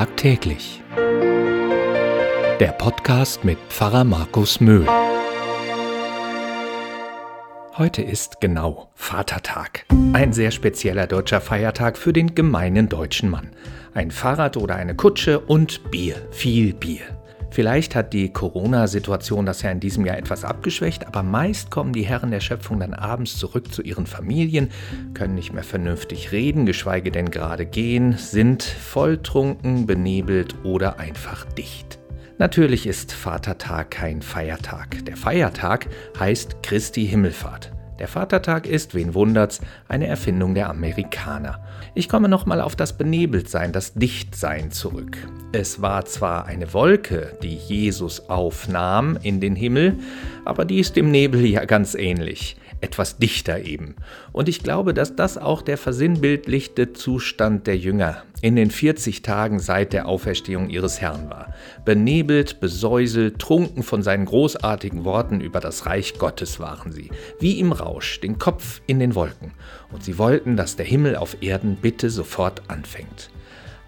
Tagtäglich. 0.00 0.82
Der 2.58 2.74
Podcast 2.78 3.44
mit 3.44 3.58
Pfarrer 3.68 4.04
Markus 4.04 4.58
Möhl. 4.58 4.86
Heute 7.76 8.00
ist 8.00 8.40
genau 8.40 8.90
Vatertag. 8.94 9.84
Ein 10.14 10.32
sehr 10.32 10.52
spezieller 10.52 11.06
deutscher 11.06 11.42
Feiertag 11.42 11.98
für 11.98 12.14
den 12.14 12.34
gemeinen 12.34 12.88
deutschen 12.88 13.28
Mann. 13.28 13.50
Ein 13.92 14.10
Fahrrad 14.10 14.56
oder 14.56 14.76
eine 14.76 14.96
Kutsche 14.96 15.38
und 15.38 15.90
Bier, 15.90 16.16
viel 16.30 16.72
Bier. 16.72 17.19
Vielleicht 17.50 17.96
hat 17.96 18.12
die 18.12 18.32
Corona-Situation 18.32 19.44
das 19.44 19.62
ja 19.62 19.70
in 19.70 19.80
diesem 19.80 20.06
Jahr 20.06 20.16
etwas 20.16 20.44
abgeschwächt, 20.44 21.06
aber 21.06 21.24
meist 21.24 21.70
kommen 21.70 21.92
die 21.92 22.02
Herren 22.02 22.30
der 22.30 22.40
Schöpfung 22.40 22.78
dann 22.78 22.94
abends 22.94 23.38
zurück 23.38 23.72
zu 23.72 23.82
ihren 23.82 24.06
Familien, 24.06 24.70
können 25.14 25.34
nicht 25.34 25.52
mehr 25.52 25.64
vernünftig 25.64 26.30
reden, 26.30 26.64
geschweige 26.64 27.10
denn 27.10 27.30
gerade 27.30 27.66
gehen, 27.66 28.16
sind 28.16 28.62
volltrunken, 28.62 29.86
benebelt 29.86 30.54
oder 30.64 31.00
einfach 31.00 31.44
dicht. 31.44 31.98
Natürlich 32.38 32.86
ist 32.86 33.12
Vatertag 33.12 33.90
kein 33.90 34.22
Feiertag. 34.22 35.04
Der 35.04 35.16
Feiertag 35.16 35.88
heißt 36.18 36.62
Christi 36.62 37.06
Himmelfahrt. 37.06 37.72
Der 38.00 38.08
Vatertag 38.08 38.66
ist, 38.66 38.94
wen 38.94 39.12
wundert's, 39.12 39.60
eine 39.86 40.06
Erfindung 40.06 40.54
der 40.54 40.70
Amerikaner. 40.70 41.60
Ich 41.94 42.08
komme 42.08 42.30
nochmal 42.30 42.62
auf 42.62 42.74
das 42.74 42.96
Benebeltsein, 42.96 43.72
das 43.72 43.92
Dichtsein 43.92 44.70
zurück. 44.70 45.18
Es 45.52 45.82
war 45.82 46.06
zwar 46.06 46.46
eine 46.46 46.72
Wolke, 46.72 47.36
die 47.42 47.54
Jesus 47.54 48.30
aufnahm 48.30 49.18
in 49.22 49.40
den 49.40 49.54
Himmel, 49.54 49.98
aber 50.46 50.64
die 50.64 50.80
ist 50.80 50.96
dem 50.96 51.10
Nebel 51.10 51.44
ja 51.44 51.66
ganz 51.66 51.94
ähnlich 51.94 52.56
etwas 52.80 53.18
dichter 53.18 53.60
eben. 53.64 53.96
Und 54.32 54.48
ich 54.48 54.62
glaube, 54.62 54.94
dass 54.94 55.16
das 55.16 55.38
auch 55.38 55.62
der 55.62 55.78
versinnbildlichte 55.78 56.92
Zustand 56.92 57.66
der 57.66 57.76
Jünger 57.76 58.22
in 58.42 58.56
den 58.56 58.70
40 58.70 59.22
Tagen 59.22 59.58
seit 59.58 59.92
der 59.92 60.06
Auferstehung 60.06 60.70
ihres 60.70 61.00
Herrn 61.00 61.28
war. 61.28 61.54
Benebelt, 61.84 62.60
besäuselt, 62.60 63.38
trunken 63.38 63.82
von 63.82 64.02
seinen 64.02 64.24
großartigen 64.24 65.04
Worten 65.04 65.40
über 65.40 65.60
das 65.60 65.86
Reich 65.86 66.18
Gottes 66.18 66.58
waren 66.58 66.92
sie, 66.92 67.10
wie 67.38 67.60
im 67.60 67.72
Rausch, 67.72 68.20
den 68.20 68.38
Kopf 68.38 68.80
in 68.86 68.98
den 68.98 69.14
Wolken. 69.14 69.52
Und 69.92 70.04
sie 70.04 70.16
wollten, 70.18 70.56
dass 70.56 70.76
der 70.76 70.86
Himmel 70.86 71.16
auf 71.16 71.36
Erden 71.42 71.76
bitte 71.76 72.08
sofort 72.08 72.62
anfängt. 72.68 73.30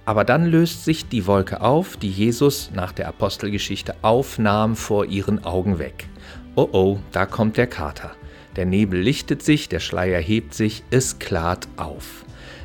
Aber 0.05 0.25
dann 0.25 0.47
löst 0.47 0.85
sich 0.85 1.09
die 1.09 1.27
Wolke 1.27 1.61
auf, 1.61 1.97
die 1.97 2.11
Jesus 2.11 2.71
nach 2.75 2.93
der 2.93 3.09
Apostelgeschichte 3.09 3.95
aufnahm 4.03 4.75
vor 4.75 5.07
ihren 5.07 5.45
Augen 5.45 5.79
weg. 5.79 6.09
Oh 6.57 6.69
oh, 6.73 6.99
da 7.13 7.25
kommt 7.25 7.57
der 7.57 7.69
Kater. 7.69 8.11
Der 8.57 8.67
Nebel 8.67 9.01
lichtet 9.01 9.43
sich, 9.43 9.69
der 9.69 9.81
Schleier 9.81 10.21
hebt 10.21 10.55
sich, 10.55 10.83
es 10.91 11.19
klart 11.19 11.69
auf. 11.77 12.25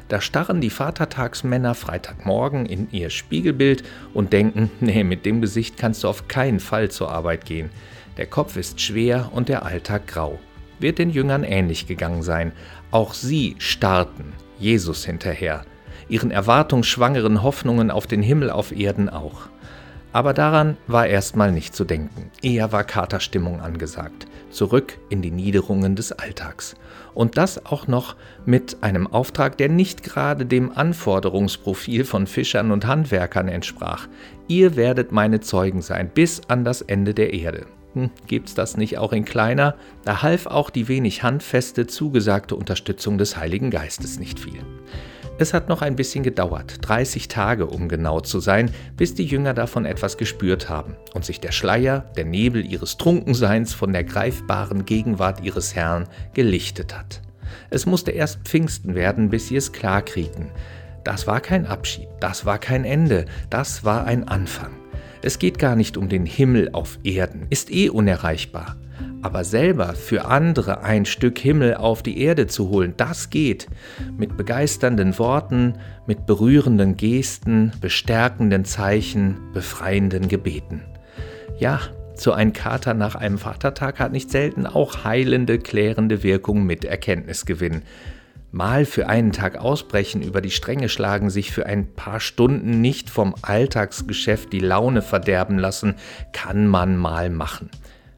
Da 0.10 0.22
starren 0.22 0.62
die 0.62 0.70
Vatertagsmänner 0.70 1.76
Freitagmorgen 1.76 2.66
in 2.66 2.88
ihr 2.92 3.10
Spiegelbild 3.10 3.84
und 4.14 4.34
denken, 4.34 4.72
nee, 4.80 5.04
mit 5.04 5.26
dem 5.26 5.42
Gesicht 5.42 5.78
kannst 5.78 6.04
du 6.04 6.08
auf 6.08 6.28
keinen 6.28 6.60
Fall 6.60 6.90
zur 6.90 7.12
Arbeit 7.12 7.46
gehen. 7.46 7.70
Der 8.18 8.26
Kopf 8.26 8.58
ist 8.58 8.82
schwer 8.82 9.30
und 9.34 9.50
der 9.50 9.64
Alltag 9.64 10.08
grau. 10.08 10.40
Wird 10.80 11.00
den 11.00 11.10
Jüngern 11.10 11.44
ähnlich 11.44 11.88
gegangen 11.88 12.24
sein. 12.24 12.52
Auch 12.92 13.14
sie 13.14 13.56
starrten 13.58 14.34
Jesus 14.60 15.06
hinterher, 15.06 15.66
ihren 16.10 16.32
erwartungsschwangeren 16.32 17.44
Hoffnungen 17.44 17.92
auf 17.92 18.08
den 18.08 18.24
Himmel 18.24 18.50
auf 18.50 18.72
Erden 18.72 19.10
auch. 19.10 19.50
Aber 20.18 20.34
daran 20.34 20.78
war 20.88 21.06
erstmal 21.06 21.52
nicht 21.52 21.76
zu 21.76 21.86
denken. 21.86 22.32
Eher 22.42 22.72
war 22.72 22.84
Katerstimmung 22.84 23.62
angesagt. 23.62 24.26
Zurück 24.50 24.98
in 25.10 25.22
die 25.22 25.30
Niederungen 25.30 25.96
des 25.96 26.12
Alltags. 26.12 26.76
Und 27.14 27.38
das 27.38 27.68
auch 27.68 27.86
noch 27.86 28.16
mit 28.44 28.78
einem 28.82 29.06
Auftrag, 29.06 29.60
der 29.60 29.70
nicht 29.70 30.02
gerade 30.02 30.48
dem 30.48 30.76
Anforderungsprofil 30.76 32.04
von 32.04 32.26
Fischern 32.26 32.72
und 32.72 32.88
Handwerkern 32.88 33.48
entsprach. 33.48 34.08
Ihr 34.48 34.76
werdet 34.76 35.12
meine 35.12 35.40
Zeugen 35.40 35.84
sein 35.84 36.10
bis 36.12 36.42
an 36.48 36.66
das 36.66 36.82
Ende 36.82 37.14
der 37.14 37.36
Erde. 37.36 37.68
Hm, 37.94 38.10
gibt's 38.26 38.56
das 38.56 38.76
nicht 38.76 38.98
auch 38.98 39.14
in 39.14 39.24
kleiner? 39.24 39.76
Da 40.04 40.24
half 40.24 40.48
auch 40.48 40.72
die 40.72 40.88
wenig 40.88 41.22
handfeste 41.22 41.86
zugesagte 41.86 42.56
Unterstützung 42.56 43.20
des 43.20 43.38
Heiligen 43.38 43.70
Geistes 43.70 44.18
nicht 44.18 44.40
viel. 44.40 44.64
Es 45.40 45.54
hat 45.54 45.70
noch 45.70 45.84
ein 45.84 45.96
bisschen 45.96 46.24
gedauert, 46.24 46.80
30 46.82 47.28
Tage 47.28 47.68
um 47.68 47.88
genau 47.90 48.22
zu 48.22 48.40
sein, 48.40 48.72
bis 48.96 49.14
die 49.14 49.26
Jünger 49.26 49.54
davon 49.54 49.86
etwas 49.86 50.18
gespürt 50.18 50.68
haben 50.68 50.96
und 51.14 51.26
sich 51.26 51.40
der 51.40 51.52
Schleier, 51.52 52.06
der 52.16 52.26
Nebel 52.26 52.66
ihres 52.66 52.98
Trunkenseins 52.98 53.76
von 53.76 53.94
der 53.94 54.04
greifbaren 54.04 54.86
Gegenwart 54.86 55.44
ihres 55.44 55.76
Herrn 55.76 56.08
gelichtet 56.34 56.98
hat. 56.98 57.22
Es 57.70 57.86
musste 57.86 58.10
erst 58.10 58.40
Pfingsten 58.46 58.96
werden, 58.96 59.30
bis 59.30 59.48
sie 59.48 59.58
es 59.58 59.72
klar 59.72 60.02
kriegten. 60.02 60.50
Das 61.04 61.28
war 61.28 61.40
kein 61.40 61.68
Abschied, 61.68 62.08
das 62.20 62.46
war 62.46 62.58
kein 62.58 62.84
Ende, 62.84 63.26
das 63.52 63.84
war 63.84 64.06
ein 64.06 64.28
Anfang. 64.28 64.72
Es 65.22 65.38
geht 65.38 65.60
gar 65.60 65.76
nicht 65.76 65.98
um 65.98 66.10
den 66.10 66.26
Himmel 66.26 66.70
auf 66.74 66.98
Erden, 67.04 67.46
ist 67.52 67.72
eh 67.72 67.90
unerreichbar. 67.90 68.76
Aber 69.22 69.44
selber 69.44 69.94
für 69.96 70.26
andere 70.26 70.84
ein 70.84 71.06
Stück 71.06 71.40
Himmel 71.40 71.76
auf 71.76 72.04
die 72.04 72.22
Erde 72.22 72.48
zu 72.48 72.70
holen, 72.70 72.94
das 72.98 73.30
geht. 73.30 73.68
Mit 74.16 74.38
begeisternden 74.38 75.18
Worten, 75.18 75.80
mit 76.06 76.28
berührenden 76.28 76.98
Gesten, 76.98 77.72
bestärkenden 77.82 78.64
Zeichen, 78.64 79.38
befreienden 79.54 80.28
Gebeten. 80.28 80.84
Ja, 81.58 81.80
so 82.16 82.32
ein 82.32 82.54
Kater 82.54 82.94
nach 82.94 83.16
einem 83.16 83.40
Vatertag 83.40 84.00
hat 84.00 84.12
nicht 84.12 84.30
selten 84.30 84.68
auch 84.68 85.04
heilende, 85.04 85.58
klärende 85.58 86.22
Wirkung 86.22 86.66
mit 86.66 86.86
Erkenntnisgewinn. 86.86 87.82
Mal 88.52 88.86
für 88.86 89.08
einen 89.08 89.32
Tag 89.32 89.58
ausbrechen, 89.58 90.22
über 90.22 90.42
die 90.42 90.52
Stränge 90.52 90.90
schlagen, 90.90 91.30
sich 91.30 91.52
für 91.52 91.66
ein 91.66 91.94
paar 91.94 92.20
Stunden 92.20 92.82
nicht 92.82 93.10
vom 93.10 93.36
Alltagsgeschäft 93.42 94.54
die 94.54 94.60
Laune 94.60 95.02
verderben 95.02 95.58
lassen, 95.58 95.96
kann 96.34 96.68
man 96.68 96.98
mal 96.98 97.30
machen 97.30 97.70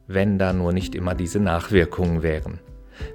wenn 0.10 0.40
da 0.40 0.54
nur 0.54 0.74
nicht 0.74 0.96
immer 0.96 1.14
diese 1.14 1.40
Nachwirkungen 1.40 2.24
wären. 2.24 2.60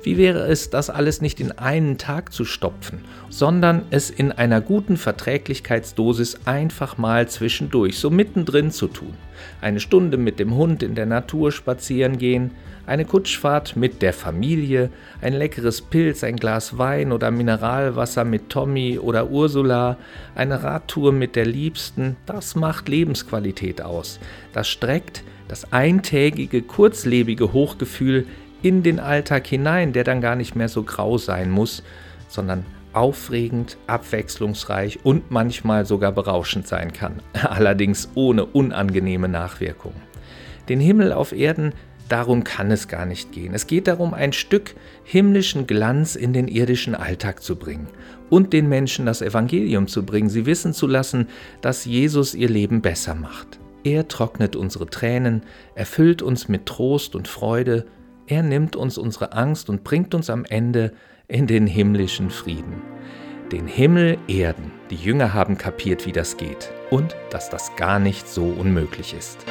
Wie 0.03 0.17
wäre 0.17 0.47
es, 0.47 0.71
das 0.71 0.91
alles 0.91 1.21
nicht 1.21 1.41
in 1.41 1.53
einen 1.53 1.99
Tag 1.99 2.33
zu 2.33 2.45
stopfen, 2.45 3.01
sondern 3.29 3.83
es 3.91 4.11
in 4.11 4.33
einer 4.33 4.61
guten 4.61 4.97
Verträglichkeitsdosis 4.97 6.47
einfach 6.47 6.99
mal 6.99 7.29
zwischendurch, 7.29 7.99
so 7.99 8.11
mittendrin 8.11 8.71
zu 8.71 8.87
tun. 8.89 9.15
Eine 9.61 9.81
Stunde 9.81 10.17
mit 10.17 10.39
dem 10.39 10.55
Hund 10.55 10.83
in 10.83 10.95
der 10.95 11.07
Natur 11.07 11.53
spazieren 11.53 12.19
gehen, 12.19 12.53
eine 12.87 13.05
Kutschfahrt 13.05 13.77
mit 13.77 14.03
der 14.03 14.13
Familie, 14.13 14.91
ein 15.21 15.33
leckeres 15.33 15.81
Pilz, 15.81 16.23
ein 16.23 16.37
Glas 16.37 16.77
Wein 16.77 17.13
oder 17.13 17.31
Mineralwasser 17.31 18.25
mit 18.25 18.51
Tommy 18.51 18.99
oder 18.99 19.31
Ursula, 19.31 19.97
eine 20.35 20.63
Radtour 20.63 21.13
mit 21.13 21.35
der 21.35 21.47
Liebsten, 21.47 22.17
das 22.27 22.55
macht 22.55 22.89
Lebensqualität 22.89 23.81
aus. 23.81 24.21
Das 24.53 24.69
streckt 24.69 25.25
das 25.49 25.73
eintägige, 25.73 26.63
kurzlebige 26.63 27.53
Hochgefühl 27.53 28.27
in 28.65 28.83
den 28.83 28.99
Alltag 28.99 29.47
hinein, 29.47 29.93
der 29.93 30.05
dann 30.05 30.23
gar 30.23 30.37
nicht 30.37 30.57
mehr 30.57 30.71
so 30.71 30.85
grau 30.85 31.19
sein 31.19 31.51
muss, 31.51 31.83
sondern 32.29 32.65
aufregend, 32.95 33.77
abwechslungsreich 33.87 35.05
und 35.05 35.31
manchmal 35.31 35.85
sogar 35.85 36.13
berauschend 36.13 36.67
sein 36.67 36.93
kann, 36.93 37.21
allerdings 37.43 38.09
ohne 38.15 38.47
unangenehme 38.47 39.29
Nachwirkungen. 39.29 40.01
Den 40.71 40.81
Himmel 40.81 41.13
auf 41.13 41.33
Erden, 41.33 41.75
darum 42.09 42.43
kann 42.43 42.71
es 42.71 42.89
gar 42.89 43.05
nicht 43.05 43.33
gehen. 43.33 43.53
Es 43.53 43.67
geht 43.67 43.87
darum, 43.87 44.15
ein 44.15 44.33
Stück 44.33 44.75
himmlischen 45.03 45.67
Glanz 45.67 46.17
in 46.17 46.33
den 46.33 46.49
irdischen 46.49 46.95
Alltag 46.95 47.43
zu 47.43 47.57
bringen 47.57 47.89
und 48.31 48.55
den 48.55 48.71
Menschen 48.71 49.05
das 49.05 49.21
Evangelium 49.21 49.89
zu 49.89 50.07
bringen, 50.07 50.31
sie 50.31 50.47
wissen 50.47 50.73
zu 50.73 50.87
lassen, 50.87 51.29
dass 51.61 51.85
Jesus 51.85 52.35
ihr 52.35 52.49
Leben 52.49 52.81
besser 52.81 53.15
macht. 53.15 53.59
Er 53.83 54.09
trocknet 54.09 54.57
unsere 54.57 54.87
Tränen, 54.87 55.43
erfüllt 55.75 56.23
uns 56.23 56.49
mit 56.49 56.65
Trost 56.65 57.15
und 57.15 57.29
Freude, 57.29 57.85
er 58.27 58.43
nimmt 58.43 58.77
uns 58.77 58.99
unsere 58.99 59.33
Angst 59.33 59.69
und 59.69 59.85
bringt 59.85 60.15
uns 60.15 60.31
am 60.31 60.45
Ende 60.45 60.93
in 61.29 61.47
den 61.47 61.67
himmlischen 61.67 62.31
Frieden. 62.31 62.83
Den 63.53 63.67
Himmel 63.67 64.19
erden, 64.27 64.73
die 64.91 64.97
Jünger 64.97 65.35
haben 65.35 65.59
kapiert, 65.59 66.07
wie 66.07 66.13
das 66.13 66.37
geht 66.37 66.71
und 66.91 67.15
dass 67.31 67.51
das 67.51 67.77
gar 67.77 67.99
nicht 67.99 68.29
so 68.29 68.45
unmöglich 68.45 69.15
ist. 69.15 69.45